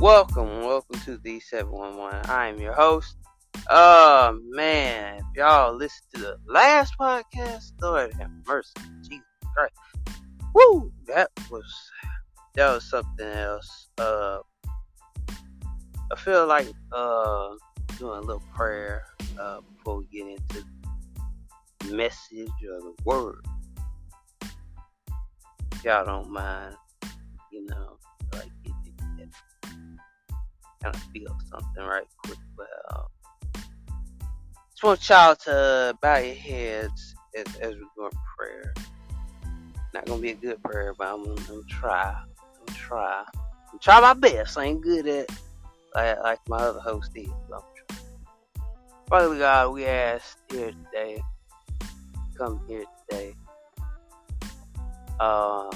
Welcome, 0.00 0.60
welcome 0.60 1.00
to 1.06 1.16
the 1.16 1.40
711. 1.40 2.30
I 2.30 2.48
am 2.48 2.60
your 2.60 2.74
host. 2.74 3.16
Oh 3.70 4.38
man, 4.50 5.22
y'all 5.34 5.74
listen 5.74 6.04
to 6.14 6.20
the 6.20 6.36
last 6.46 6.92
podcast, 7.00 7.72
Lord 7.80 8.12
have 8.12 8.30
mercy, 8.46 8.74
Jesus 9.00 9.24
Christ. 9.54 9.72
Woo! 10.54 10.92
That 11.06 11.30
was 11.50 11.64
that 12.56 12.74
was 12.74 12.84
something 12.90 13.26
else. 13.26 13.88
Uh 13.96 14.40
I 16.12 16.16
feel 16.18 16.46
like 16.46 16.68
uh 16.92 17.54
doing 17.98 18.18
a 18.18 18.20
little 18.20 18.44
prayer 18.54 19.02
uh 19.40 19.62
before 19.62 20.00
we 20.00 20.06
get 20.12 20.28
into 20.28 20.62
the 21.80 21.96
message 21.96 22.50
or 22.70 22.80
the 22.80 22.94
word. 23.06 23.46
Y'all 25.82 26.04
don't 26.04 26.30
mind, 26.30 26.76
you 27.50 27.64
know, 27.64 27.96
kind 30.86 30.94
of 30.94 31.02
feel 31.12 31.36
something 31.50 31.84
right 31.84 32.06
quick. 32.24 32.38
But 32.56 32.68
uh, 32.90 33.02
just 34.70 34.82
want 34.82 35.08
y'all 35.08 35.36
to 35.36 35.98
bow 36.00 36.18
your 36.18 36.34
heads 36.34 37.14
as, 37.36 37.56
as 37.56 37.74
we 37.74 37.82
go 37.96 38.06
in 38.06 38.12
prayer. 38.36 38.74
Not 39.94 40.06
gonna 40.06 40.20
be 40.20 40.30
a 40.30 40.34
good 40.34 40.62
prayer, 40.62 40.94
but 40.96 41.08
I'm, 41.08 41.24
I'm 41.24 41.34
gonna 41.34 41.62
try. 41.68 42.14
I'm 42.14 42.66
gonna 42.66 42.78
try. 42.78 43.24
I'm 43.72 43.78
try 43.80 44.00
my 44.00 44.14
best. 44.14 44.58
I 44.58 44.64
ain't 44.64 44.82
good 44.82 45.06
at 45.06 45.30
like, 45.94 46.22
like 46.22 46.38
my 46.48 46.58
other 46.58 46.80
host 46.80 47.10
is. 47.14 47.28
Father 49.08 49.38
God, 49.38 49.72
we 49.72 49.84
ask 49.86 50.36
here 50.50 50.72
today, 50.72 51.22
come 52.36 52.60
here 52.66 52.84
today, 53.08 53.36
uh, 55.20 55.70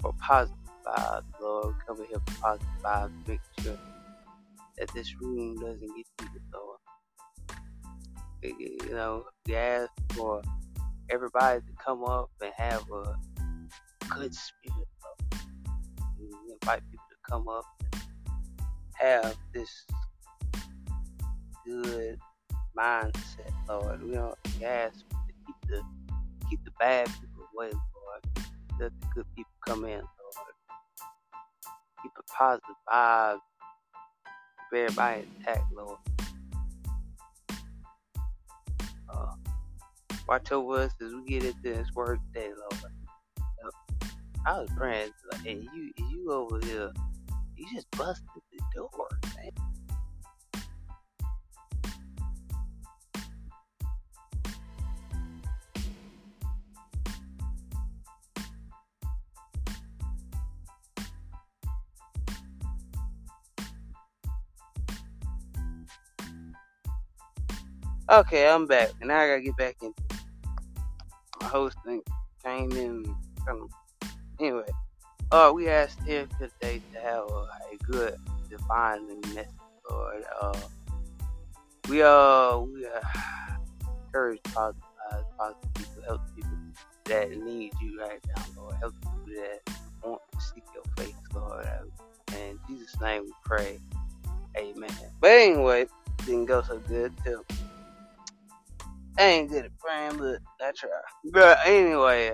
for 0.00 0.12
positive 0.20 0.56
vibes, 0.86 1.22
Lord. 1.40 1.74
Come 1.86 1.96
here 1.98 2.20
for 2.26 2.40
positive 2.40 2.68
vibes. 2.82 3.28
Make 3.28 3.40
sure 3.62 3.78
that 4.78 4.92
this 4.94 5.14
room 5.20 5.56
doesn't 5.56 5.80
get 5.96 6.06
too 6.18 6.26
Lord. 6.54 6.78
You 8.42 8.92
know, 8.92 9.24
we 9.46 9.54
ask 9.54 9.90
for 10.14 10.42
everybody 11.10 11.60
to 11.60 11.72
come 11.84 12.02
up 12.04 12.30
and 12.40 12.52
have 12.56 12.82
a 12.90 13.14
good 14.14 14.34
spirit. 14.34 14.88
Invite 16.62 16.82
people 16.90 17.04
to 17.10 17.30
come 17.30 17.48
up 17.48 17.64
and 17.92 18.02
have 18.94 19.36
this 19.52 19.84
good 21.66 22.18
mindset, 22.78 23.52
Lord. 23.68 24.02
We 24.02 24.12
don't 24.12 24.38
ask 24.62 24.98
to 24.98 25.32
keep 25.46 25.56
the 25.68 25.82
keep 26.48 26.64
the 26.64 26.72
bad 26.78 27.06
people 27.06 27.46
away, 27.54 27.70
Lord. 27.72 28.46
Let 28.80 28.92
the 29.00 29.06
good 29.14 29.26
people 29.36 29.52
come 29.66 29.84
in. 29.84 30.02
Keep 32.02 32.12
a 32.18 32.22
positive 32.32 32.76
vibe. 32.88 33.38
Keep 34.72 34.78
everybody 34.78 35.26
intact, 35.38 35.72
Lord. 35.72 35.98
Uh, 39.12 39.34
watch 40.28 40.52
over 40.52 40.78
us 40.78 40.92
as 41.04 41.12
we 41.12 41.24
get 41.24 41.44
into 41.44 41.62
this 41.62 41.88
word 41.94 42.18
today, 42.32 42.48
Lord. 42.48 42.92
I 44.46 44.60
was 44.60 44.70
praying, 44.74 45.10
like, 45.32 45.42
hey, 45.42 45.68
you, 45.74 45.92
you 46.10 46.32
over 46.32 46.58
here, 46.64 46.90
you 47.56 47.66
just 47.74 47.90
busted 47.90 48.24
the 48.52 48.62
door, 48.74 49.08
man. 49.36 49.69
Okay, 68.10 68.48
I'm 68.48 68.66
back. 68.66 68.90
And 68.98 69.06
now 69.06 69.20
I 69.20 69.28
gotta 69.28 69.40
get 69.40 69.56
back 69.56 69.76
in. 69.82 69.94
My 71.40 71.46
hosting 71.46 72.02
came 72.44 72.72
in. 72.72 73.14
Anyway, 74.40 74.64
uh, 75.30 75.52
we 75.54 75.68
asked 75.68 76.00
here 76.04 76.26
today 76.40 76.82
to 76.92 77.00
have 77.00 77.22
a, 77.30 77.46
a 77.72 77.76
good 77.84 78.16
divine 78.48 79.06
message, 79.32 79.46
Lord. 79.88 80.24
Uh, 80.42 80.58
we 81.88 82.02
uh 82.02 82.58
we 82.58 82.84
uh, 82.84 83.00
encourage 84.06 84.42
positive, 84.42 84.82
uh, 85.12 85.22
positive 85.38 85.74
people, 85.74 86.02
help 86.04 86.20
people 86.34 86.50
that 87.04 87.30
need 87.30 87.72
you 87.80 88.00
right 88.00 88.18
now, 88.34 88.42
Lord. 88.56 88.74
Help 88.80 88.94
people 89.02 89.22
that 89.36 89.78
want 90.02 90.20
to 90.32 90.40
seek 90.40 90.64
your 90.74 90.82
face, 90.96 91.14
Lord. 91.32 91.64
In 92.32 92.58
Jesus' 92.68 93.00
name 93.00 93.22
we 93.22 93.32
pray. 93.44 93.78
Amen. 94.56 94.90
But 95.20 95.30
anyway, 95.30 95.86
didn't 96.26 96.46
go 96.46 96.60
so 96.62 96.78
good 96.88 97.12
too. 97.24 97.44
Ain't 99.20 99.50
good 99.50 99.66
at 99.66 99.78
praying, 99.78 100.16
but 100.16 100.38
I 100.66 100.72
try. 100.74 100.88
But 101.30 101.58
anyway, 101.66 102.32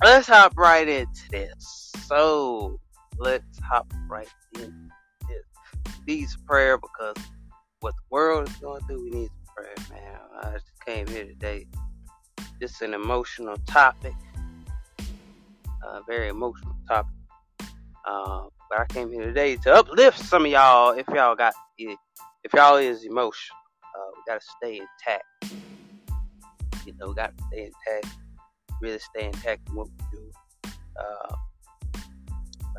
let's 0.00 0.28
hop 0.28 0.56
right 0.56 0.86
into 0.86 1.28
this. 1.32 1.90
So 2.06 2.78
let's 3.18 3.58
hop 3.58 3.92
right 4.08 4.28
into 4.54 4.72
this. 6.06 6.30
Some 6.30 6.44
prayer 6.46 6.78
because 6.78 7.16
what 7.80 7.94
the 7.96 8.02
world 8.10 8.48
is 8.48 8.54
going 8.58 8.80
through, 8.84 9.02
we 9.02 9.10
need 9.10 9.28
some 9.28 9.54
prayer, 9.56 9.74
man. 9.90 10.18
I 10.40 10.52
just 10.52 10.66
came 10.86 11.08
here 11.08 11.24
today. 11.24 11.66
Just 12.60 12.80
an 12.82 12.94
emotional 12.94 13.56
topic. 13.66 14.14
A 15.82 16.00
very 16.06 16.28
emotional 16.28 16.76
topic. 16.86 17.10
Uh, 18.06 18.44
but 18.70 18.78
I 18.78 18.84
came 18.86 19.10
here 19.10 19.24
today 19.24 19.56
to 19.56 19.74
uplift 19.74 20.20
some 20.20 20.44
of 20.44 20.50
y'all 20.52 20.96
if 20.96 21.08
y'all 21.08 21.34
got 21.34 21.54
if 21.76 22.52
y'all 22.54 22.76
is 22.76 23.04
emotional. 23.04 23.58
Uh, 23.82 24.10
we 24.14 24.22
gotta 24.32 24.44
stay 24.58 24.80
intact. 24.80 25.24
You 26.86 26.94
know, 26.98 27.12
gotta 27.12 27.34
stay 27.48 27.66
intact. 27.66 28.16
Really 28.80 28.98
stay 28.98 29.26
intact 29.26 29.68
in 29.68 29.76
what 29.76 29.88
we 29.88 30.18
do. 30.18 30.70
Uh, 30.98 31.36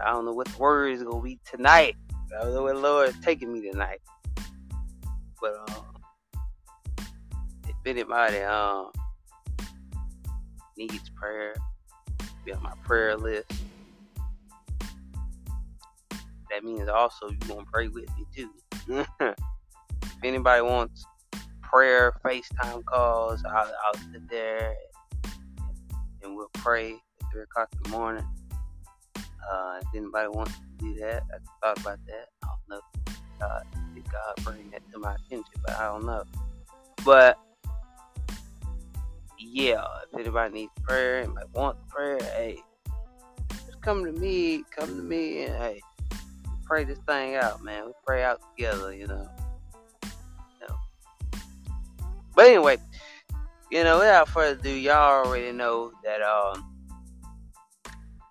I 0.04 0.12
don't 0.12 0.26
know 0.26 0.34
what 0.34 0.48
the 0.48 0.58
word 0.58 0.94
is 0.94 1.04
gonna 1.04 1.22
be 1.22 1.40
tonight. 1.46 1.96
I 2.38 2.44
don't 2.44 2.54
know 2.54 2.64
where 2.64 2.74
the 2.74 2.80
Lord 2.80 3.10
is 3.10 3.20
taking 3.22 3.54
me 3.54 3.70
tonight. 3.70 4.02
But 5.42 5.70
um, 5.70 5.86
if 7.68 7.76
anybody 7.86 8.40
um 8.40 8.92
needs 10.78 11.10
prayer, 11.16 11.56
be 12.46 12.54
on 12.54 12.64
my 12.64 12.74
prayer 12.84 13.16
list. 13.16 13.52
That 16.50 16.64
means 16.64 16.88
also 16.90 17.30
you 17.30 17.38
gonna 17.48 17.66
pray 17.72 17.88
with 17.88 18.06
me 18.18 18.26
too. 18.36 18.50
if 19.20 20.24
anybody 20.24 20.62
wants 20.62 21.06
prayer, 21.74 22.14
FaceTime 22.24 22.86
calls, 22.86 23.44
I'll, 23.46 23.72
I'll 23.86 24.00
sit 24.12 24.30
there 24.30 24.76
and, 26.22 26.36
we'll 26.36 26.50
pray 26.54 26.92
at 26.92 27.32
three 27.32 27.42
o'clock 27.42 27.68
in 27.74 27.92
the 27.92 27.98
morning. 27.98 28.26
Uh, 29.16 29.80
if 29.82 29.88
anybody 29.96 30.28
wants 30.30 30.54
to 30.54 30.86
do 30.86 30.94
that, 31.00 31.24
I 31.34 31.38
thought 31.62 31.80
about 31.80 32.00
that. 32.06 32.28
I 32.44 32.48
don't 32.48 32.70
know. 32.70 32.82
God, 33.40 33.64
did 33.94 34.04
God 34.06 34.36
bring 34.44 34.70
that 34.72 34.82
to 34.94 35.00
my 35.00 35.16
attention? 35.16 35.54
But 35.66 35.78
I 35.78 35.88
don't 35.88 36.06
know. 36.06 36.24
But 37.04 37.40
yeah, 39.40 39.84
if 40.04 40.20
anybody 40.20 40.54
needs 40.54 40.72
prayer 40.84 41.24
and 41.24 41.34
might 41.34 41.52
want 41.54 41.78
prayer, 41.90 42.20
hey, 42.36 42.60
just 43.50 43.82
come 43.82 44.06
to 44.06 44.12
me. 44.14 44.64
Come 44.76 44.88
to 44.88 45.04
me 45.04 45.44
and 45.44 45.56
hey, 45.56 45.82
pray 46.66 46.84
this 46.86 47.00
thing 47.00 47.36
out, 47.36 47.62
man. 47.64 47.88
We 47.88 47.92
pray 48.06 48.24
out 48.24 48.42
together, 48.56 48.94
you 48.94 49.08
know. 49.08 49.28
But 52.36 52.48
anyway, 52.48 52.78
you 53.72 53.84
know, 53.84 54.00
without 54.00 54.30
further 54.30 54.60
ado, 54.60 54.70
y'all 54.70 55.26
already 55.26 55.52
know 55.52 55.92
that 56.04 56.22
um 56.22 56.70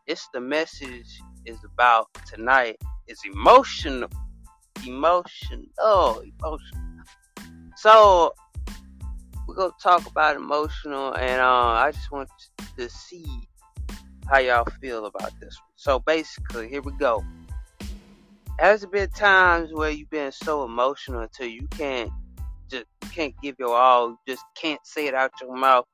it's 0.06 0.28
the 0.32 0.40
message 0.40 1.20
is 1.46 1.58
about 1.64 2.08
tonight 2.26 2.76
is 3.08 3.20
emotional. 3.24 4.08
emotional, 4.86 5.66
Oh, 5.78 6.22
emotional. 6.40 6.82
So 7.76 8.34
we're 9.46 9.54
gonna 9.54 9.72
talk 9.82 10.06
about 10.06 10.36
emotional 10.36 11.14
and 11.14 11.40
uh, 11.40 11.44
I 11.84 11.90
just 11.92 12.10
want 12.10 12.28
to 12.78 12.88
see 12.88 13.26
how 14.28 14.38
y'all 14.38 14.66
feel 14.80 15.06
about 15.06 15.32
this 15.40 15.56
one. 15.58 15.72
So 15.76 15.98
basically, 15.98 16.68
here 16.68 16.82
we 16.82 16.92
go. 16.92 17.24
Has 18.58 18.86
been 18.86 19.10
times 19.10 19.72
where 19.72 19.90
you've 19.90 20.10
been 20.10 20.32
so 20.32 20.64
emotional 20.64 21.20
until 21.20 21.48
you 21.48 21.66
can't 21.68 22.10
just 22.72 22.86
can't 23.14 23.34
give 23.42 23.56
your 23.58 23.76
all, 23.76 24.10
you 24.10 24.18
just 24.26 24.44
can't 24.56 24.80
say 24.84 25.06
it 25.06 25.14
out 25.14 25.30
your 25.40 25.54
mouth. 25.54 25.84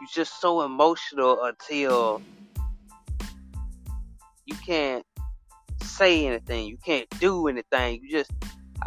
You're 0.00 0.08
just 0.14 0.40
so 0.40 0.62
emotional 0.62 1.42
until 1.42 2.22
you 4.46 4.56
can't 4.64 5.04
say 5.82 6.26
anything, 6.26 6.66
you 6.66 6.78
can't 6.84 7.08
do 7.18 7.48
anything. 7.48 8.00
You 8.02 8.10
just 8.10 8.30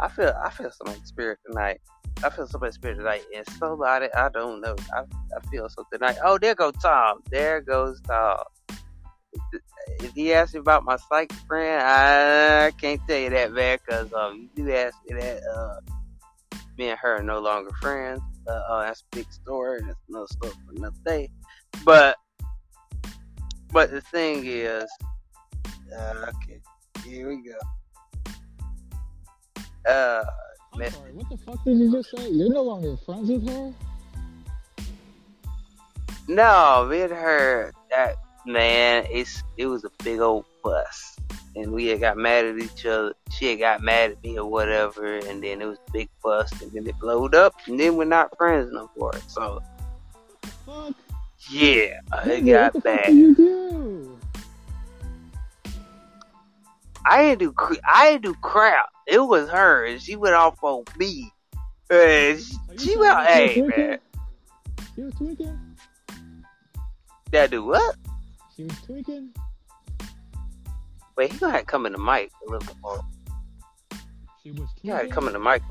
I 0.00 0.08
feel 0.08 0.32
I 0.42 0.50
feel 0.50 0.70
somebody's 0.70 1.06
spirit 1.06 1.38
tonight. 1.46 1.80
I 2.24 2.30
feel 2.30 2.46
somebody's 2.46 2.76
spirit 2.76 2.96
tonight, 2.96 3.24
and 3.34 3.46
somebody 3.58 4.08
I 4.14 4.28
don't 4.30 4.60
know. 4.62 4.74
I 4.94 5.00
I 5.00 5.46
feel 5.50 5.68
something 5.68 5.98
tonight. 5.98 6.16
Oh, 6.24 6.38
there 6.38 6.54
goes 6.54 6.74
Tom. 6.82 7.22
There 7.30 7.60
goes 7.60 8.00
Tom. 8.02 8.38
if 10.00 10.12
he 10.14 10.32
asked 10.32 10.54
me 10.54 10.60
about 10.60 10.84
my 10.84 10.96
psychic 10.96 11.36
friend, 11.46 11.82
I 11.82 12.70
can't 12.80 13.00
tell 13.06 13.18
you 13.18 13.30
that, 13.30 13.52
man, 13.52 13.78
because 13.84 14.12
um, 14.14 14.48
you 14.56 14.64
do 14.64 14.72
ask 14.72 14.96
me 15.08 15.20
that. 15.20 15.42
Uh, 15.42 15.91
me 16.82 16.90
and 16.90 16.98
her 16.98 17.18
are 17.18 17.22
no 17.22 17.38
longer 17.38 17.70
friends. 17.80 18.20
Uh, 18.48 18.60
uh, 18.68 18.82
that's 18.82 19.02
a 19.12 19.16
big 19.16 19.32
story. 19.32 19.80
That's 19.86 19.98
another 20.08 20.26
story 20.26 20.52
for 20.66 20.74
another 20.74 20.96
day. 21.06 21.30
But, 21.84 22.16
but 23.72 23.92
the 23.92 24.00
thing 24.00 24.44
is, 24.44 24.84
uh, 25.96 26.26
okay, 26.28 26.60
here 27.04 27.28
we 27.28 27.42
go. 27.42 27.58
Uh, 29.88 30.24
I'm 30.74 30.90
sorry, 30.90 31.12
what 31.12 31.28
the 31.28 31.36
fuck 31.38 31.64
did 31.64 31.78
you 31.78 31.92
just 31.92 32.10
say? 32.16 32.28
You're 32.30 32.52
no 32.52 32.62
longer 32.62 32.96
friends 32.96 33.28
with 33.28 33.48
her? 33.48 33.72
No, 36.26 36.88
me 36.90 37.02
and 37.02 37.12
her, 37.12 37.72
that 37.90 38.16
man, 38.44 39.06
it's 39.10 39.42
it 39.56 39.66
was 39.66 39.84
a 39.84 39.90
big 40.02 40.20
old 40.20 40.46
fuss, 40.62 41.16
and 41.56 41.72
we 41.72 41.86
had 41.86 42.00
got 42.00 42.16
mad 42.16 42.44
at 42.46 42.58
each 42.58 42.86
other. 42.86 43.14
She 43.30 43.50
had 43.50 43.58
got 43.58 43.82
mad 43.82 44.12
at 44.12 44.22
me 44.22 44.38
or 44.38 44.46
whatever, 44.48 45.16
and 45.18 45.42
then 45.42 45.60
it 45.62 45.66
was 45.66 45.78
a 45.88 45.92
big 45.92 46.08
fuss, 46.22 46.50
and 46.62 46.70
then 46.72 46.86
it 46.86 46.98
blowed 46.98 47.34
up, 47.34 47.54
and 47.66 47.78
then 47.78 47.96
we're 47.96 48.04
not 48.04 48.36
friends 48.36 48.70
no 48.72 48.90
more. 48.96 49.12
So, 49.28 49.60
Fuck. 50.66 50.94
yeah, 51.50 52.00
it 52.24 52.44
Nigga, 52.44 52.52
got 52.52 52.74
what 52.74 52.82
the 52.84 52.90
fuck 52.90 53.02
bad. 53.04 53.14
you 53.14 53.34
do? 53.34 54.18
I 57.04 57.22
didn't 57.22 57.38
do 57.40 57.52
cr- 57.52 57.74
I 57.84 58.12
didn't 58.12 58.22
do 58.24 58.34
crap. 58.42 58.86
It 59.06 59.18
was 59.18 59.48
her, 59.50 59.84
and 59.86 60.00
she 60.00 60.14
went 60.16 60.34
off 60.34 60.62
on 60.62 60.84
me. 60.96 61.32
And 61.90 62.40
she, 62.40 62.54
she 62.78 62.96
went, 62.96 63.26
hey 63.26 63.60
tweaking? 63.60 63.68
man, 63.76 63.98
She 64.94 65.02
was 65.02 65.14
tweaking? 65.14 65.58
that 67.32 67.50
do 67.50 67.64
what? 67.64 67.96
She 68.56 68.64
was 68.64 68.80
tweaking? 68.86 69.34
Wait, 71.16 71.32
he 71.32 71.38
gonna 71.38 71.52
have 71.52 71.62
to 71.62 71.66
come 71.66 71.86
in 71.86 71.92
the 71.92 71.98
mic 71.98 72.30
a 72.46 72.50
little 72.50 72.66
bit 72.66 72.76
more. 72.82 73.00
She 74.42 74.50
was 74.50 74.68
He 74.80 74.88
had 74.88 75.02
to 75.02 75.08
come 75.08 75.26
in 75.26 75.34
the 75.34 75.38
mic. 75.38 75.62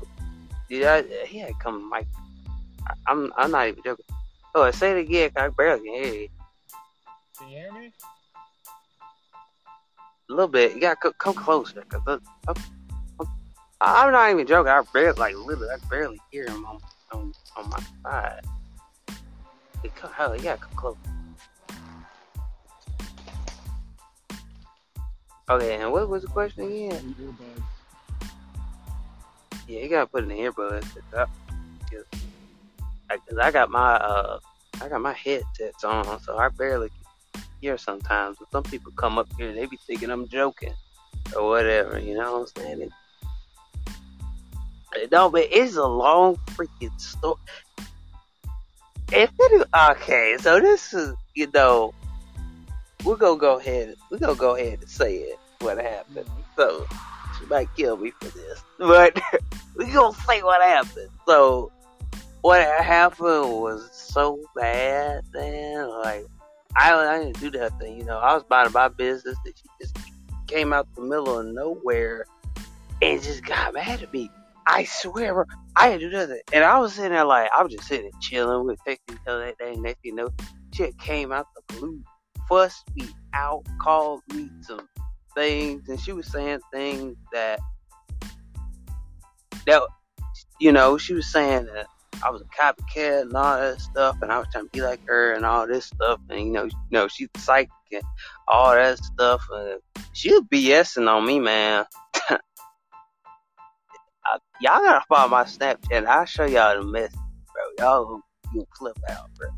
Yeah, 0.70 1.02
he 1.26 1.38
had 1.38 1.48
to 1.48 1.54
come 1.54 1.76
in 1.76 1.80
the 1.82 1.96
mic. 1.96 2.06
I, 2.86 2.94
I'm 3.06 3.32
I'm 3.36 3.50
not 3.50 3.68
even 3.68 3.82
joking. 3.84 4.04
Oh, 4.54 4.70
say 4.70 4.92
it 4.92 4.98
again. 4.98 5.30
I 5.36 5.48
barely 5.48 5.84
can 5.84 5.94
hear 6.04 6.14
you. 6.14 6.28
Can 7.38 7.48
you 7.48 7.56
hear 7.58 7.72
me? 7.72 7.92
A 10.30 10.32
little 10.32 10.48
bit. 10.48 10.74
You 10.74 10.80
gotta 10.80 10.96
co- 10.96 11.12
come 11.12 11.34
closer. 11.34 11.82
Cause 11.88 12.00
look, 12.06 12.22
I'm, 12.48 12.54
I'm- 13.80 14.12
not 14.12 14.30
even 14.30 14.46
joking. 14.46 14.70
I 14.70 14.82
barely, 14.92 15.18
like, 15.18 15.34
literally, 15.36 15.68
I 15.74 15.78
barely 15.88 16.20
hear 16.30 16.46
him 16.46 16.64
on 16.64 16.78
on, 17.12 17.32
on 17.56 17.68
my 17.68 17.82
side. 18.04 18.40
Come, 19.96 20.12
hell, 20.12 20.36
gotta 20.38 20.60
come 20.60 20.70
close. 20.76 20.96
Okay, 25.50 25.76
and 25.76 25.92
what 25.92 26.08
was 26.08 26.22
the 26.22 26.28
question 26.28 26.64
again? 26.64 27.14
Earbuds. 27.20 27.62
Yeah, 29.68 29.80
you 29.80 29.88
gotta 29.88 30.06
put 30.06 30.22
in 30.22 30.28
the 30.28 30.34
earbuds. 30.36 30.86
Cause 31.10 31.28
I, 33.10 33.18
I, 33.40 33.50
got 33.50 33.70
my 33.70 33.94
uh, 33.94 34.38
I 34.80 34.88
got 34.88 35.00
my 35.00 35.12
headsets 35.12 35.84
on, 35.84 36.20
so 36.22 36.38
I 36.38 36.48
barely 36.48 36.90
hear 37.60 37.76
sometimes. 37.76 38.38
And 38.38 38.48
some 38.50 38.62
people 38.62 38.92
come 38.92 39.18
up 39.18 39.28
here, 39.36 39.52
they 39.52 39.66
be 39.66 39.78
thinking 39.86 40.10
I'm 40.10 40.28
joking 40.28 40.74
or 41.36 41.48
whatever. 41.48 41.98
You 41.98 42.14
know 42.14 42.32
what 42.32 42.52
I'm 42.56 42.62
saying? 42.62 42.90
It, 44.94 45.10
no, 45.10 45.30
but 45.30 45.48
it's 45.50 45.76
a 45.76 45.86
long 45.86 46.36
freaking 46.50 46.98
story. 47.00 47.40
If 49.10 49.30
okay, 49.74 50.36
so 50.40 50.60
this 50.60 50.94
is 50.94 51.14
you 51.34 51.50
know, 51.52 51.92
we're 53.04 53.16
gonna 53.16 53.38
go 53.38 53.58
ahead. 53.58 53.94
We're 54.10 54.18
gonna 54.18 54.34
go 54.34 54.56
ahead 54.56 54.80
and 54.80 54.88
say 54.88 55.16
it. 55.16 55.38
What 55.60 55.78
happened? 55.78 56.28
So 56.56 56.86
she 57.38 57.46
might 57.46 57.68
kill 57.76 57.96
me 57.96 58.12
for 58.20 58.28
this, 58.28 58.62
but 58.78 59.20
we 59.76 59.86
gonna 59.86 60.16
say 60.26 60.42
what 60.42 60.60
happened. 60.62 61.10
So 61.26 61.72
what 62.42 62.60
happened 62.62 63.50
was 63.50 63.88
so 63.92 64.40
bad, 64.54 65.22
man. 65.32 65.88
Like 66.02 66.26
I, 66.76 66.94
I 66.94 67.18
didn't 67.18 67.40
do 67.40 67.50
that 67.52 67.78
thing, 67.78 67.98
you 67.98 68.04
know. 68.04 68.18
I 68.18 68.34
was 68.34 68.44
minding 68.48 68.72
my 68.72 68.88
business, 68.88 69.36
that 69.44 69.52
she 69.56 69.64
just 69.80 69.96
came 70.46 70.72
out 70.72 70.88
the 70.94 71.02
middle 71.02 71.38
of 71.38 71.46
nowhere 71.46 72.26
and 73.00 73.22
just 73.22 73.44
got 73.44 73.74
mad 73.74 74.02
at 74.02 74.12
me. 74.12 74.30
I 74.66 74.84
swear, 74.84 75.34
bro, 75.34 75.44
I 75.74 75.90
didn't 75.90 76.10
do 76.10 76.16
nothing, 76.16 76.40
and 76.52 76.64
I 76.64 76.78
was 76.78 76.94
sitting 76.94 77.10
there 77.10 77.24
like 77.24 77.50
I 77.56 77.62
was 77.62 77.72
just 77.72 77.88
sitting 77.88 78.10
there 78.10 78.20
chilling. 78.20 78.66
with 78.66 78.78
texting 78.86 79.14
each 79.14 79.18
that 79.26 79.58
day. 79.58 79.74
Next 79.76 80.02
thing 80.02 80.10
you 80.10 80.14
know, 80.14 80.30
shit 80.72 80.96
came 80.98 81.32
out 81.32 81.46
the 81.54 81.74
blue, 81.74 82.02
fussed 82.52 82.84
me 82.94 83.08
out, 83.32 83.64
called 83.80 84.20
me 84.34 84.50
some 84.60 84.86
things, 85.34 85.88
and 85.88 85.98
she 85.98 86.12
was 86.12 86.26
saying 86.26 86.60
things 86.70 87.16
that 87.32 87.58
that 89.66 89.80
you 90.60 90.70
know 90.70 90.98
she 90.98 91.14
was 91.14 91.26
saying 91.32 91.64
that 91.64 91.86
I 92.22 92.28
was 92.30 92.42
a 92.42 92.44
copycat 92.44 93.22
and 93.22 93.32
all 93.32 93.58
that 93.58 93.80
stuff, 93.80 94.18
and 94.20 94.30
I 94.30 94.38
was 94.38 94.48
trying 94.52 94.66
to 94.66 94.70
be 94.70 94.82
like 94.82 95.00
her 95.06 95.32
and 95.32 95.46
all 95.46 95.66
this 95.66 95.86
stuff, 95.86 96.20
and 96.28 96.40
you 96.40 96.52
know, 96.52 96.64
you 96.64 96.72
know 96.90 97.08
she's 97.08 97.28
psychic 97.38 97.70
and 97.90 98.02
all 98.46 98.74
that 98.74 98.98
stuff, 98.98 99.46
and 99.50 99.80
she 100.12 100.30
was 100.30 100.42
BSing 100.52 101.08
on 101.08 101.24
me, 101.24 101.40
man. 101.40 101.86
Y'all 104.60 104.78
gotta 104.78 105.02
follow 105.08 105.30
my 105.30 105.44
Snapchat. 105.44 106.04
I'll 106.06 106.26
show 106.26 106.44
y'all 106.44 106.78
the 106.78 106.86
message, 106.86 107.18
bro. 107.54 107.62
Y'all 107.78 108.20
you 108.52 108.66
flip 108.78 108.98
out, 109.08 109.30
bro. 109.38 109.48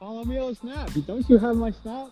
Follow 0.00 0.24
me 0.24 0.38
on 0.38 0.54
Snap. 0.54 0.90
Don't 1.06 1.28
you 1.28 1.36
have 1.36 1.56
my 1.56 1.70
Snap? 1.72 2.08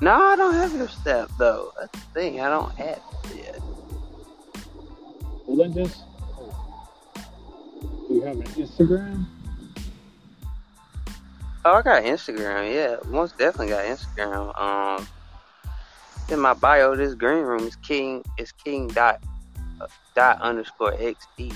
No, 0.00 0.12
I 0.12 0.36
don't 0.36 0.54
have 0.54 0.72
your 0.72 0.86
Snap 0.86 1.28
though. 1.40 1.72
That's 1.76 1.92
the 1.92 2.10
thing. 2.12 2.40
I 2.40 2.48
don't 2.48 2.72
have 2.76 3.02
it 3.24 3.36
yet. 3.36 3.60
Well, 5.44 5.56
then 5.56 5.74
just. 5.74 6.02
Do 8.06 8.14
you 8.14 8.20
have 8.22 8.36
an 8.36 8.44
Instagram? 8.44 9.26
Oh, 11.64 11.74
I 11.74 11.82
got 11.82 12.04
Instagram. 12.04 12.72
Yeah, 12.72 12.96
most 13.10 13.36
definitely 13.36 13.70
got 13.70 13.84
Instagram. 13.86 14.56
Um, 14.60 15.08
in 16.28 16.38
my 16.38 16.54
bio, 16.54 16.94
this 16.94 17.14
green 17.14 17.42
room 17.42 17.66
is 17.66 17.74
king. 17.76 18.24
Is 18.38 18.52
king 18.52 18.86
dot 18.86 19.20
uh, 19.80 19.88
dot 20.14 20.40
underscore 20.40 20.92
xt. 20.92 21.52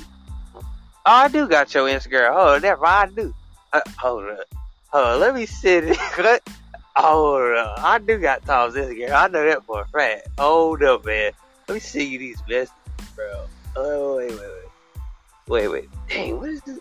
Oh, 1.07 1.13
I 1.13 1.29
do 1.29 1.49
got 1.49 1.73
your 1.75 1.89
Instagram. 1.89 2.33
Oh, 2.35 2.59
that's 2.59 2.81
right, 2.81 3.09
I 3.09 3.11
do. 3.11 3.35
Uh, 3.73 3.81
hold 3.99 4.25
up. 4.25 4.45
Hold 4.89 5.07
on, 5.07 5.21
let 5.21 5.35
me 5.35 5.47
sit 5.47 5.85
it. 5.85 5.97
hold 6.97 7.57
up. 7.57 7.79
I 7.79 7.99
do 7.99 8.19
got 8.19 8.45
Tom's 8.45 8.75
Instagram. 8.75 9.13
I 9.13 9.29
know 9.29 9.45
that 9.45 9.65
for 9.65 9.83
a 9.83 9.87
fact. 9.89 10.29
Hold 10.39 10.83
up, 10.83 11.05
man. 11.05 11.33
Let 11.69 11.75
me 11.75 11.81
see 11.81 12.05
you 12.05 12.19
these 12.19 12.43
messages, 12.49 12.73
bro. 13.15 13.47
Oh, 13.77 14.17
wait, 14.17 14.31
wait, 14.31 14.41
wait. 14.41 14.69
Wait, 15.49 15.69
wait. 15.69 15.91
Dang, 16.09 16.39
what 16.39 16.51
is 16.51 16.61
this? 16.63 16.79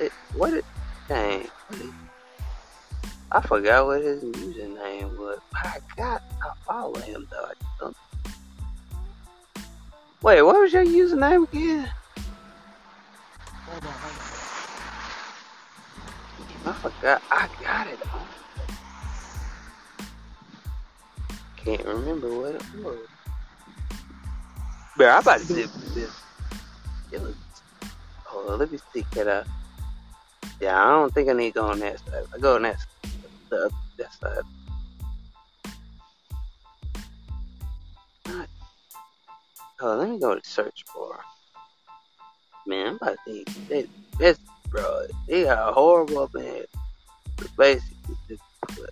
It, 0.00 0.12
what 0.34 0.54
is. 0.54 0.64
Dang. 1.08 1.46
What 1.68 1.80
I 3.32 3.40
forgot 3.42 3.86
what 3.86 4.02
his 4.02 4.24
username 4.24 5.16
was. 5.16 5.38
I 5.54 5.78
got. 5.96 6.22
I 6.42 6.52
follow 6.66 6.98
him, 7.00 7.28
though. 7.30 7.92
Wait, 10.22 10.42
what 10.42 10.60
was 10.60 10.72
your 10.72 10.84
username 10.84 11.48
again? 11.48 11.88
Hold 13.70 13.84
on, 13.84 13.92
hold 13.92 14.16
I 16.66 16.72
forgot. 16.72 17.22
I 17.30 17.48
got 17.62 17.86
it. 17.86 17.98
Can't 21.56 21.86
remember 21.86 22.34
what 22.36 22.56
it 22.56 22.64
was. 22.82 23.06
Bro, 24.96 25.08
I'm 25.08 25.22
about 25.22 25.40
to 25.42 25.46
dip 25.54 25.70
this. 25.94 26.10
It 27.12 27.20
was, 27.22 27.36
hold 28.24 28.50
on, 28.50 28.58
let 28.58 28.72
me 28.72 28.78
see. 28.92 29.04
Can 29.12 29.28
I? 29.28 29.44
Yeah, 30.60 30.84
I 30.84 30.88
don't 30.88 31.14
think 31.14 31.28
I 31.28 31.32
need 31.32 31.50
to 31.50 31.60
go 31.60 31.68
on 31.68 31.78
that 31.78 32.00
side. 32.00 32.24
I 32.34 32.38
go 32.38 32.56
on 32.56 32.62
that. 32.62 32.76
The, 33.50 33.70
that 33.98 34.12
side. 34.14 34.42
Oh, 39.80 39.96
let 39.96 40.08
me 40.10 40.18
go 40.18 40.34
to 40.34 40.40
search 40.42 40.84
bar. 40.92 41.20
Man, 42.66 42.86
I'm 42.86 42.96
about 42.96 43.16
to 43.26 43.44
that. 43.68 43.88
That's 44.18 44.38
bro. 44.68 45.06
They 45.26 45.44
got 45.44 45.70
a 45.70 45.72
horrible 45.72 46.20
up 46.20 46.34
in 46.34 46.64
basically, 47.56 48.16
just 48.28 48.42
put. 48.62 48.90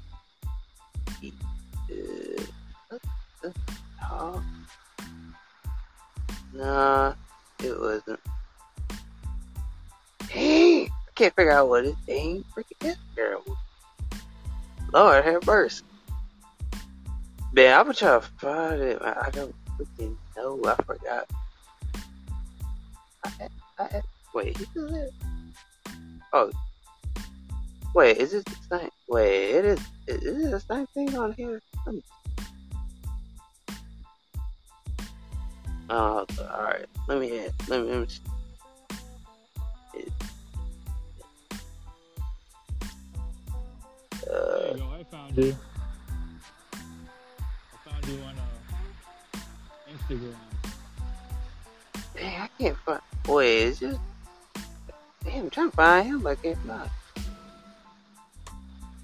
Uh? 4.11 4.41
Nah, 6.55 7.15
it 7.63 7.79
wasn't. 7.79 8.21
I 10.35 10.89
can't 11.15 11.35
figure 11.35 11.53
out 11.53 11.69
what 11.69 11.85
it 11.85 11.95
dang 12.07 12.45
freaking 12.55 12.97
Instagram. 13.17 13.57
Lord 14.93 15.25
have 15.25 15.47
mercy. 15.47 15.85
Man, 17.53 17.79
I'm 17.79 17.85
gonna 17.85 17.95
try 17.95 18.19
to 18.19 18.21
find 18.21 18.81
it. 18.81 19.01
man. 19.03 19.15
I 19.21 19.31
don't 19.31 19.55
freaking 19.79 20.17
know. 20.37 20.61
I 20.65 20.75
forgot. 20.83 21.31
I 23.78 24.00
wait, 24.35 24.56
he 24.56 24.64
still 24.64 24.90
there? 24.90 25.08
Oh, 26.32 26.50
Wait, 27.94 28.18
is 28.18 28.35
it 28.35 28.44
the 28.44 28.78
same? 28.78 28.90
Wait, 29.08 29.50
it 29.56 29.64
is. 29.64 29.80
Is 30.06 30.44
it 30.47 30.50
the 30.50 30.61
same 30.61 30.87
thing 30.88 31.16
on 31.16 31.32
here? 31.32 31.61
Let 31.87 31.94
me- 31.94 32.02
Oh, 35.90 36.26
all 36.38 36.62
right. 36.62 36.85
Let 37.08 37.18
me 37.18 37.38
add. 37.38 37.54
Let 37.68 37.80
me. 37.82 37.88
Let 37.88 37.99
me 38.00 38.04
s- 38.04 38.20
it- 39.94 40.12
There 44.26 44.37
uh, 44.37 44.73
you 44.73 44.78
go. 44.78 44.90
I 44.92 45.04
found 45.04 45.37
you. 45.38 45.56
I 46.75 47.90
found 47.90 48.06
you 48.06 48.20
on 48.20 48.35
uh, 48.37 49.40
Instagram. 49.90 50.35
dang, 52.14 52.40
I 52.42 52.49
can't 52.58 52.76
find. 52.85 53.00
Wait, 53.28 53.58
is 53.58 53.82
it? 53.82 53.99
Damn, 55.23 55.44
I'm 55.44 55.50
trying 55.50 55.70
to 55.70 55.76
find 55.76 56.08
him. 56.08 56.20
but 56.20 56.30
I 56.30 56.35
can't 56.37 56.58
find. 56.66 56.90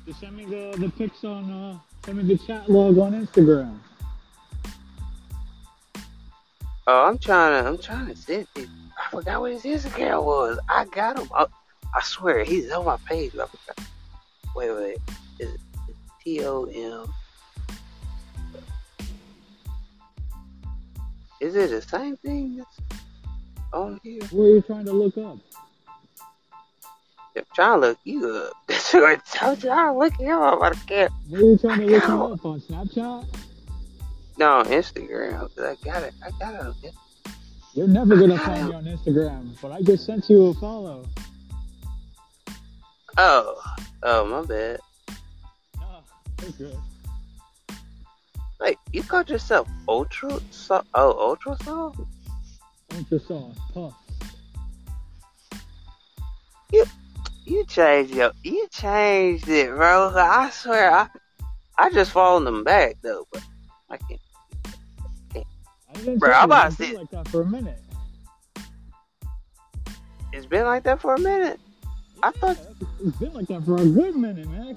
Just 0.07 0.21
send 0.21 0.35
me 0.35 0.47
the, 0.47 0.75
the 0.79 0.89
pics 0.89 1.23
on, 1.25 1.51
uh, 1.51 1.79
send 2.07 2.17
me 2.17 2.35
the 2.35 2.39
chat 2.43 2.71
log 2.71 2.97
on 2.99 3.13
Instagram. 3.13 3.79
Oh, 6.87 7.07
I'm 7.07 7.19
trying 7.19 7.63
to. 7.63 7.69
I'm 7.69 7.79
trying 7.79 8.07
to 8.07 8.17
send 8.17 8.47
it. 8.57 8.69
I 8.99 9.11
forgot 9.11 9.43
what 9.43 9.53
his 9.53 9.63
Instagram 9.63 10.25
was. 10.25 10.59
I 10.71 10.87
got 10.87 11.19
him. 11.19 11.29
I, 11.35 11.45
I 11.95 12.03
swear, 12.03 12.45
he's 12.45 12.71
on 12.73 12.87
my 12.87 12.97
page. 13.07 13.33
I 13.35 13.47
forgot. 13.47 13.87
Wait, 14.57 14.71
wait. 14.71 14.97
Is 15.39 15.55
it 15.55 15.61
T 16.23 16.45
O 16.45 16.65
M? 16.65 17.13
Is 21.41 21.55
it 21.57 21.71
the 21.71 21.83
same 21.83 22.17
thing 22.17 22.57
that's 22.57 23.04
Oh, 23.75 23.87
on 23.87 24.01
here? 24.05 24.23
What 24.31 24.45
are 24.45 24.49
you 24.51 24.63
trying 24.63 24.85
to 24.85 24.93
look 24.93 25.19
up? 25.19 25.37
I'm 27.37 27.43
trying 27.57 27.81
to 27.81 27.89
look 27.89 27.99
you 28.05 28.31
up. 28.31 28.53
That's 28.69 28.95
what 28.95 29.05
I 29.05 29.17
told 29.37 29.65
you. 29.65 29.71
I'm 29.71 29.99
looking 29.99 30.27
him 30.27 30.39
up. 30.39 30.63
I 30.63 30.71
can't. 30.87 31.13
What 31.29 31.41
are 31.41 31.45
you 31.45 31.59
trying 31.59 31.81
to 31.81 31.87
look 31.87 32.05
him 32.05 32.23
up 32.23 32.47
on 32.47 32.61
Snapchat? 32.61 33.27
No, 34.39 34.63
Instagram. 34.65 35.51
I 35.59 35.75
got 35.85 36.05
it. 36.05 36.15
I 36.25 36.31
got 36.39 36.77
it. 36.85 36.95
You're 37.75 37.89
never 37.89 38.17
gonna 38.17 38.39
find 38.39 38.69
me 38.69 38.75
on 38.75 38.85
Instagram, 38.85 39.61
but 39.61 39.73
I 39.73 39.83
just 39.83 40.07
sent 40.07 40.31
you 40.31 40.47
a 40.47 40.55
follow. 40.55 41.05
Oh, 43.17 43.61
oh, 44.05 44.25
my 44.27 44.47
bad. 44.47 44.79
No, 45.81 46.05
you're 46.43 46.71
good. 46.71 46.79
Wait, 48.61 48.79
you 48.93 49.03
called 49.03 49.29
yourself 49.29 49.69
Ultra? 49.89 50.41
So- 50.53 50.85
oh, 50.95 51.31
Ultra 51.31 51.57
Soul? 51.65 51.97
Ultra 52.97 53.19
sauce, 53.21 53.57
puff. 53.73 53.95
You 57.47 57.65
changed 57.67 58.15
your, 58.15 58.33
you 58.43 58.67
changed 58.71 59.49
it, 59.49 59.69
bro. 59.69 60.13
I 60.17 60.49
swear, 60.51 60.91
I, 60.91 61.09
I 61.77 61.91
just 61.91 62.11
followed 62.11 62.45
them 62.45 62.65
back 62.65 62.97
though, 63.03 63.27
but 63.33 63.43
I 63.91 63.97
can't. 63.99 64.21
I 65.35 65.99
didn't 65.99 66.19
Bro, 66.19 66.33
I'm 66.33 66.41
you, 66.41 66.45
about 66.45 66.77
to 66.77 66.99
like 66.99 67.11
that 67.11 67.29
for 67.29 67.43
a 67.43 67.47
minute. 67.47 67.79
It's 70.33 70.47
been 70.47 70.65
like 70.65 70.83
that 70.85 71.01
for 71.01 71.15
a 71.15 71.21
minute. 71.21 71.61
I 72.23 72.31
thought 72.33 72.59
it's 73.05 73.17
been 73.19 73.33
like 73.35 73.47
that 73.49 73.65
for 73.65 73.77
a 73.77 73.87
good 73.87 74.17
minute, 74.17 74.49
man. 74.49 74.77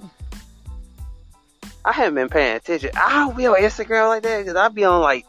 I 1.84 1.92
haven't 1.92 2.14
been 2.14 2.28
paying 2.28 2.56
attention. 2.56 2.90
I 2.94 3.14
don't 3.14 3.36
be 3.36 3.46
on 3.46 3.56
Instagram 3.56 4.08
like 4.08 4.22
that 4.24 4.38
because 4.38 4.56
I 4.56 4.68
be 4.68 4.84
on 4.84 5.00
like, 5.00 5.26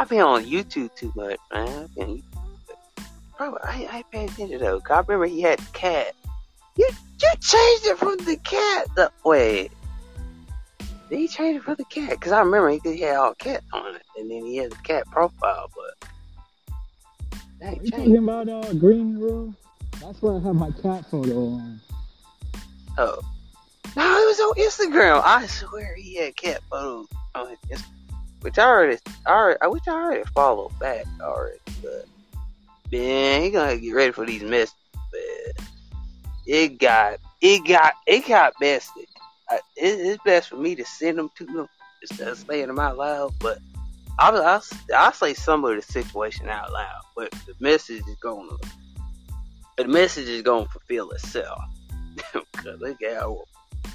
I 0.00 0.04
be 0.04 0.18
on 0.18 0.44
YouTube 0.46 0.94
too 0.96 1.12
much, 1.14 1.36
man. 1.52 1.68
I 1.68 1.86
be 1.94 2.00
on 2.00 2.08
YouTube. 2.16 3.06
Bro, 3.36 3.58
I, 3.62 3.86
I 3.92 3.96
ain't 3.98 4.10
paying 4.10 4.28
attention 4.30 4.58
though. 4.58 4.80
'cause 4.80 4.96
I 4.96 5.00
remember 5.06 5.26
he 5.26 5.42
had 5.42 5.58
the 5.58 5.72
cat. 5.72 6.14
You, 6.76 6.88
you 7.22 7.28
changed 7.40 7.84
it 7.86 7.98
from 7.98 8.16
the 8.24 8.36
cat. 8.36 8.86
The 8.96 9.12
wait. 9.26 9.70
Did 11.10 11.18
he 11.18 11.28
change 11.28 11.56
it 11.58 11.62
from 11.64 11.74
the 11.76 11.84
cat? 11.84 12.10
Because 12.10 12.32
I 12.32 12.40
remember 12.40 12.70
he, 12.70 12.80
he 12.82 13.00
had 13.02 13.16
all 13.16 13.34
cat 13.34 13.62
on 13.74 13.94
it, 13.94 14.02
and 14.16 14.30
then 14.30 14.46
he 14.46 14.56
had 14.56 14.70
the 14.72 14.76
cat 14.76 15.04
profile, 15.10 15.70
but 15.74 16.08
ain't 17.62 17.84
you 17.84 17.90
talking 17.90 18.16
about 18.16 18.48
uh, 18.48 18.72
Green 18.72 19.18
Room? 19.18 19.54
That's 20.00 20.22
where 20.22 20.36
I 20.36 20.40
have 20.40 20.54
my 20.54 20.70
cat 20.82 21.04
photo 21.10 21.48
on. 21.48 21.80
Oh. 22.96 23.20
No, 23.96 24.02
it 24.18 24.26
was 24.26 24.40
on 24.40 24.54
Instagram. 24.54 25.20
I 25.22 25.46
swear 25.46 25.94
he 25.96 26.16
had 26.16 26.36
cat 26.36 26.62
photos 26.70 27.06
on 27.34 27.48
his 27.50 27.58
Instagram. 27.80 27.84
Which 28.40 28.58
I 28.58 28.64
already, 28.64 28.98
I 29.26 29.30
already, 29.30 29.58
I 29.60 29.66
wish 29.66 29.82
I 29.86 29.92
already 29.92 30.24
followed 30.34 30.78
back 30.78 31.04
already, 31.20 31.58
but 31.82 32.06
man, 32.90 33.42
he 33.42 33.50
gonna 33.50 33.76
get 33.76 33.94
ready 33.94 34.12
for 34.12 34.24
these 34.24 34.42
messages, 34.42 34.74
man. 34.94 35.66
It 36.46 36.78
got, 36.78 37.18
it 37.42 37.66
got, 37.66 37.94
it 38.06 38.26
got 38.26 38.54
messy. 38.60 39.06
I, 39.48 39.56
it, 39.76 40.00
it's 40.00 40.22
best 40.24 40.48
for 40.48 40.56
me 40.56 40.74
to 40.74 40.84
send 40.84 41.18
them 41.18 41.30
to 41.36 41.44
them 41.44 41.68
instead 42.00 42.28
of 42.28 42.38
saying 42.38 42.68
them 42.68 42.78
out 42.78 42.96
loud, 42.96 43.34
but 43.40 43.58
I'll, 44.18 44.36
I'll, 44.36 44.62
I'll 44.96 45.12
say 45.12 45.34
some 45.34 45.64
of 45.64 45.76
the 45.76 45.82
situation 45.82 46.48
out 46.48 46.72
loud, 46.72 47.02
but 47.14 47.30
the 47.46 47.54
message 47.60 48.02
is 48.08 48.16
gonna, 48.22 48.56
the 49.76 49.86
message 49.86 50.28
is 50.28 50.42
gonna 50.42 50.66
fulfill 50.66 51.10
itself. 51.10 51.60
Cause 52.32 52.82
at 52.82 53.14
how 53.14 53.44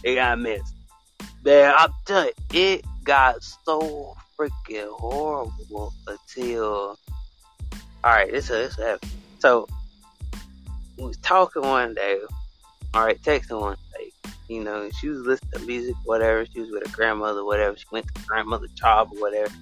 it 0.04 0.16
got 0.16 0.40
messed. 0.40 0.74
Man, 1.44 1.74
I'm 1.78 1.92
telling 2.06 2.32
you, 2.52 2.60
it 2.60 2.86
got 3.04 3.44
so 3.44 4.16
freaking 4.38 4.89
horrible 5.00 5.94
until. 6.08 6.98
This 8.32 8.50
is 8.50 8.75
this 8.75 8.77
is- 8.77 9.00
So, 9.39 9.68
we 10.98 11.06
was 11.06 11.18
talking 11.18 11.63
one 11.63 11.94
day. 11.94 12.20
Alright, 12.96 13.22
texting 13.24 13.60
one 13.60 13.77
day. 13.98 14.12
You 14.48 14.63
know, 14.63 14.89
she 15.00 15.10
was 15.10 15.20
listening 15.20 15.51
to 15.54 15.60
music, 15.60 15.96
whatever. 16.06 16.46
She 16.46 16.62
was 16.62 16.70
with 16.70 16.86
her 16.86 16.96
grandmother, 16.96 17.44
whatever. 17.44 17.75
She 17.75 17.86
went 17.92 18.08
to 18.08 18.22
her 18.22 18.25
grandmother's 18.27 18.72
job 18.72 19.10
or 19.12 19.20
whatever. 19.20 19.54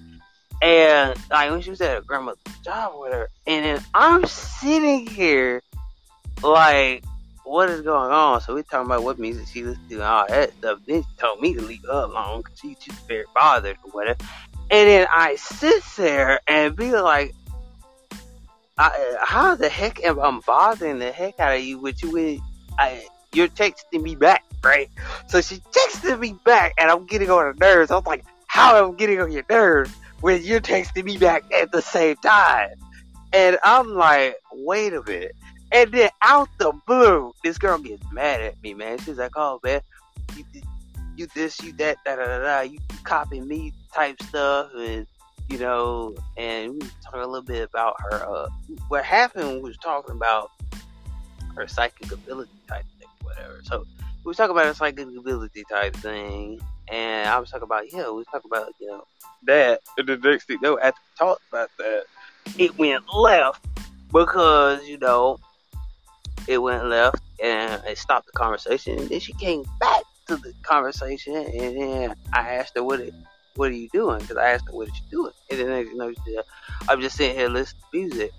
And, 0.62 1.18
like, 1.30 1.50
when 1.50 1.62
she 1.62 1.70
was 1.70 1.80
at 1.80 1.96
her 1.96 2.02
grandmother's 2.02 2.42
job 2.62 2.92
or 2.94 3.00
whatever. 3.00 3.28
And 3.46 3.64
then 3.64 3.84
I'm 3.94 4.26
sitting 4.26 5.06
here, 5.06 5.62
like, 6.42 7.04
what 7.44 7.68
is 7.70 7.80
going 7.82 8.10
on? 8.10 8.40
So 8.40 8.54
we 8.54 8.62
talking 8.62 8.86
about 8.86 9.02
what 9.02 9.18
music 9.18 9.46
she 9.48 9.64
listens 9.64 9.88
to 9.88 9.94
and 9.96 10.04
all 10.04 10.26
that 10.28 10.52
stuff. 10.58 10.78
Then 10.86 11.02
she 11.02 11.08
told 11.18 11.40
me 11.40 11.54
to 11.54 11.62
leave 11.62 11.82
her 11.90 12.04
alone 12.04 12.42
because 12.42 12.58
she, 12.58 12.76
she's 12.80 12.94
very 13.08 13.24
bothered 13.34 13.76
or 13.84 13.90
whatever. 13.90 14.24
And 14.70 14.88
then 14.88 15.06
I 15.14 15.36
sit 15.36 15.82
there 15.96 16.40
and 16.46 16.74
be 16.74 16.92
like, 16.92 17.34
I, 18.76 19.16
how 19.20 19.54
the 19.54 19.68
heck 19.68 20.02
am 20.02 20.18
I 20.18 20.40
bothering 20.44 20.98
the 20.98 21.12
heck 21.12 21.38
out 21.38 21.54
of 21.56 21.62
you 21.62 21.78
with 21.78 22.02
you 22.02 22.12
when 22.12 22.40
I, 22.78 23.06
you're 23.32 23.48
texting 23.48 24.02
me 24.02 24.16
back, 24.16 24.44
right? 24.62 24.88
So 25.28 25.40
she 25.40 25.56
texted 25.56 26.18
me 26.18 26.34
back 26.44 26.74
and 26.78 26.90
I'm 26.90 27.06
getting 27.06 27.30
on 27.30 27.42
her 27.42 27.54
nerves. 27.54 27.90
I 27.90 27.96
was 27.96 28.06
like, 28.06 28.24
how 28.46 28.76
am 28.84 28.92
I 28.92 28.94
getting 28.94 29.20
on 29.20 29.30
your 29.30 29.44
nerves 29.48 29.92
when 30.20 30.42
you're 30.42 30.60
texting 30.60 31.04
me 31.04 31.18
back 31.18 31.44
at 31.52 31.70
the 31.70 31.82
same 31.82 32.16
time? 32.16 32.70
And 33.32 33.58
I'm 33.62 33.94
like, 33.94 34.36
wait 34.52 34.92
a 34.92 35.02
minute. 35.02 35.36
And 35.72 35.90
then 35.90 36.10
out 36.22 36.48
the 36.58 36.72
blue, 36.86 37.32
this 37.42 37.58
girl 37.58 37.78
gets 37.78 38.04
mad 38.12 38.40
at 38.40 38.62
me, 38.62 38.74
man. 38.74 38.98
She's 38.98 39.18
like, 39.18 39.32
"Oh 39.34 39.58
man, 39.64 39.80
you 40.36 40.44
you 41.16 41.26
this, 41.34 41.60
you 41.62 41.72
that, 41.74 41.98
da 42.04 42.16
da 42.16 42.26
da 42.26 42.38
da. 42.38 42.60
You, 42.60 42.72
you 42.72 42.98
copy 43.04 43.40
me 43.40 43.72
type 43.94 44.20
stuff, 44.22 44.70
and 44.76 45.06
you 45.48 45.58
know." 45.58 46.14
And 46.36 46.82
we 46.82 46.88
a 47.14 47.26
little 47.26 47.42
bit 47.42 47.68
about 47.68 47.96
her. 48.00 48.26
Uh, 48.26 48.48
what 48.88 49.04
happened? 49.04 49.56
We 49.56 49.68
was 49.68 49.76
talking 49.78 50.14
about 50.14 50.50
her 51.56 51.68
psychic 51.68 52.10
ability 52.12 52.50
type 52.68 52.84
thing, 52.98 53.08
whatever. 53.22 53.60
So 53.64 53.84
we 54.24 54.28
was 54.28 54.36
talking 54.36 54.52
about 54.52 54.66
her 54.66 54.74
psychic 54.74 55.06
ability 55.06 55.64
type 55.70 55.94
thing, 55.96 56.60
and 56.88 57.28
I 57.28 57.38
was 57.38 57.50
talking 57.50 57.64
about 57.64 57.92
yeah, 57.92 58.06
we 58.10 58.16
was 58.16 58.26
talking 58.26 58.50
about 58.50 58.72
you 58.80 58.88
know 58.88 59.04
that. 59.44 59.80
And 59.98 60.08
the 60.08 60.16
next 60.16 60.46
thing, 60.46 60.58
no, 60.60 60.78
after 60.78 61.00
we 61.00 61.18
talked 61.18 61.42
about 61.50 61.70
that, 61.78 62.04
it 62.58 62.76
went 62.78 63.04
left 63.14 63.64
because 64.12 64.86
you 64.86 64.98
know 64.98 65.38
it 66.46 66.58
went 66.58 66.86
left 66.86 67.22
and 67.42 67.82
it 67.84 67.98
stopped 67.98 68.26
the 68.26 68.32
conversation 68.32 68.98
and 68.98 69.08
then 69.08 69.18
she 69.18 69.32
came 69.34 69.64
back 69.80 70.02
to 70.26 70.36
the 70.36 70.54
conversation 70.62 71.36
and 71.36 71.80
then 71.80 72.14
I 72.32 72.54
asked 72.54 72.74
her 72.76 72.82
what 72.82 73.00
it, 73.00 73.14
what 73.56 73.70
are 73.70 73.74
you 73.74 73.88
doing? 73.90 74.20
Because 74.20 74.36
I 74.36 74.50
asked 74.50 74.66
her 74.66 74.72
what 74.72 74.88
is 74.88 74.94
she 74.96 75.02
doing? 75.10 75.32
And 75.50 75.60
then 75.60 75.86
you 75.86 75.96
know 75.96 76.10
she 76.10 76.34
said, 76.34 76.44
I'm 76.88 77.00
just 77.00 77.16
sitting 77.16 77.36
here 77.36 77.48
listening 77.48 77.82
to 77.92 77.98
music. 77.98 78.32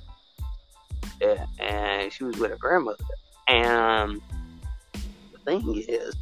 Yeah, 1.21 1.45
and 1.59 2.11
she 2.11 2.23
was 2.23 2.37
with 2.37 2.51
her 2.51 2.57
grandmother. 2.57 3.03
And 3.47 4.21
the 5.31 5.39
thing 5.45 5.83
is 5.87 6.15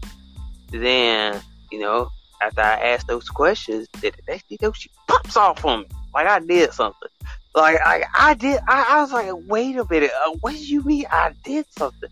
then 0.70 1.42
you 1.72 1.80
know 1.80 2.10
after 2.42 2.62
I 2.62 2.80
asked 2.92 3.08
those 3.08 3.30
questions 3.30 3.88
the 4.02 4.12
next 4.28 4.48
thing 4.48 4.58
you 4.62 4.68
know 4.68 4.74
she 4.74 4.90
pops 5.08 5.38
off 5.38 5.64
on 5.66 5.82
me. 5.82 5.88
Like 6.14 6.28
I 6.28 6.40
did 6.40 6.74
something. 6.74 7.10
Like 7.56 7.78
I, 7.86 8.04
I 8.16 8.34
did, 8.34 8.60
I, 8.68 8.86
I 8.90 9.02
was 9.02 9.12
like, 9.12 9.30
wait 9.48 9.78
a 9.78 9.86
minute, 9.88 10.12
uh, 10.26 10.32
what 10.42 10.54
do 10.54 10.66
you 10.66 10.84
mean 10.84 11.06
I 11.12 11.34
did 11.44 11.66
something? 11.78 12.10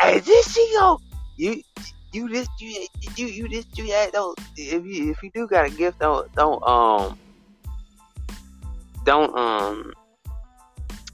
And 0.00 0.22
then 0.22 0.42
she 0.44 0.70
go, 0.74 1.00
you, 1.36 1.62
you 2.12 2.28
this, 2.28 2.48
you, 2.58 2.86
you, 3.16 3.26
you 3.26 3.48
this, 3.48 3.66
you 3.74 3.86
that. 3.88 4.12
Don't 4.12 4.38
if 4.56 4.84
you 4.84 5.10
if 5.10 5.22
you 5.22 5.30
do 5.34 5.46
got 5.46 5.66
a 5.66 5.70
gift, 5.70 5.98
don't 5.98 6.32
don't 6.34 6.62
um 6.66 7.18
don't 9.04 9.36
um 9.36 9.92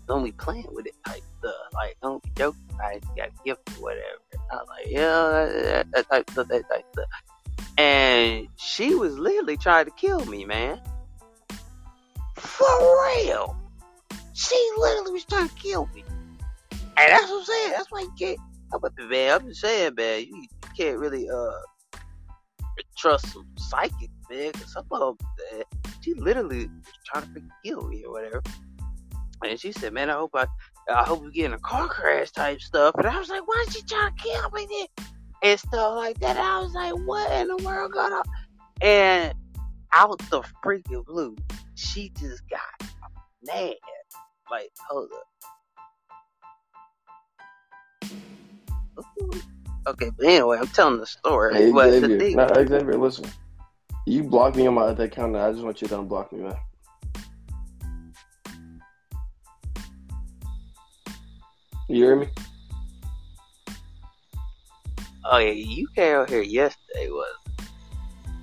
don't 0.07 0.25
be 0.25 0.33
playing 0.33 0.69
with 0.73 0.87
it 0.87 0.95
type 1.07 1.23
stuff. 1.39 1.55
Like 1.73 1.97
don't 2.03 2.23
be 2.23 2.31
joking. 2.37 2.61
You 2.71 3.01
got 3.17 3.29
a 3.29 3.45
gift 3.45 3.61
or 3.79 3.83
whatever. 3.83 4.19
I 4.51 4.57
was 4.57 4.69
like, 4.69 4.87
yeah, 4.87 5.83
that, 5.93 6.09
type 6.11 6.31
stuff, 6.31 6.49
that 6.49 6.69
type 6.71 6.85
stuff. 6.93 7.07
And 7.77 8.49
she 8.57 8.95
was 8.95 9.19
literally 9.19 9.57
trying 9.57 9.85
to 9.85 9.91
kill 9.93 10.25
me, 10.25 10.45
man. 10.45 10.81
For 12.37 12.67
real. 13.07 13.57
She 14.33 14.71
literally 14.79 15.13
was 15.13 15.25
trying 15.25 15.49
to 15.49 15.55
kill 15.55 15.87
me. 15.95 16.05
And 16.71 16.81
that's 16.97 17.29
what 17.29 17.41
I'm 17.41 17.45
saying. 17.45 17.73
That's 17.73 17.91
why 17.91 18.01
you 18.01 18.13
can't. 18.19 18.39
I'm, 18.73 19.09
man, 19.09 19.35
I'm 19.35 19.49
just 19.49 19.61
saying, 19.61 19.95
man, 19.97 20.21
you 20.23 20.47
can't 20.79 20.99
really 20.99 21.29
uh 21.29 21.51
trust 22.97 23.33
some 23.33 23.47
psychic, 23.57 24.11
man. 24.31 24.53
Cause 24.53 24.73
some 24.73 24.87
of 24.91 25.19
them, 25.19 25.63
she 26.01 26.15
literally 26.15 26.71
trying 27.07 27.35
to 27.35 27.43
kill 27.65 27.83
me 27.89 28.05
or 28.05 28.13
whatever. 28.13 28.43
And 29.45 29.59
she 29.59 29.73
said, 29.73 29.93
man, 29.93 30.11
I 30.11 30.15
hope 30.15 30.33
I, 30.35 30.47
I 30.93 31.05
hope 31.05 31.23
we 31.23 31.31
get 31.31 31.47
in 31.47 31.53
a 31.53 31.59
car 31.59 31.89
crash 31.89 32.33
type 32.33 32.61
stuff. 32.61 32.95
And 32.99 33.07
I 33.07 33.19
was 33.19 33.29
like, 33.29 33.47
why 33.47 33.65
is 33.67 33.75
she 33.75 33.83
trying 33.83 34.15
to 34.15 34.23
kill 34.23 34.51
me 34.51 34.67
then? 34.69 35.07
And 35.43 35.61
stuff 35.61 35.97
like 35.97 36.19
that. 36.21 36.37
I 36.37 36.61
was 36.61 36.73
like, 36.73 36.95
what 37.07 37.31
in 37.33 37.49
the 37.49 37.57
world 37.65 37.93
going 37.93 38.13
on? 38.13 38.25
And 38.81 39.35
out 39.95 40.19
the 40.31 40.43
freaking 40.65 41.05
blue, 41.05 41.37
she 41.75 42.11
just 42.19 42.43
got 42.49 42.91
mad. 43.45 43.75
Like, 44.51 44.71
hold 44.89 45.11
up. 45.15 45.23
Okay, 49.89 50.11
but 50.17 50.27
anyway, 50.27 50.59
I'm 50.61 50.67
telling 50.69 51.01
the 51.01 51.07
story. 51.07 51.55
Hey, 51.55 51.73
but 51.73 51.87
the 51.87 52.01
Xavier, 52.01 52.19
thing, 52.19 52.37
no, 52.37 52.47
Xavier, 52.55 52.99
listen. 52.99 53.25
You 54.07 54.23
blocked 54.23 54.57
me 54.57 54.67
on 54.67 54.75
my 54.75 54.83
other 54.83 55.05
account. 55.05 55.35
I 55.35 55.51
just 55.51 55.65
want 55.65 55.81
you 55.81 55.89
to 55.89 55.97
unblock 55.97 56.31
me, 56.31 56.43
man. 56.43 56.57
You 61.89 62.05
hear 62.05 62.17
me? 62.17 62.29
oh 65.31 65.39
yeah, 65.39 65.51
you 65.51 65.89
came 65.95 66.17
out 66.17 66.29
here 66.29 66.43
yesterday, 66.43 67.09
was 67.09 67.35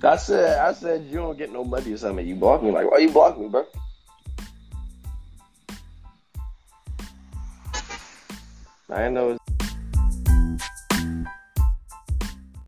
I 0.02 0.16
said, 0.16 0.58
I 0.58 0.72
said 0.72 1.06
you 1.06 1.16
don't 1.16 1.38
get 1.38 1.52
no 1.52 1.64
money 1.64 1.92
or 1.92 1.96
something. 1.96 2.26
You 2.26 2.34
blocked 2.36 2.62
me. 2.62 2.70
Like, 2.70 2.90
why 2.90 2.98
you 2.98 3.10
block 3.10 3.38
me, 3.38 3.48
bro? 3.48 3.66
I 8.88 9.08
know. 9.08 9.36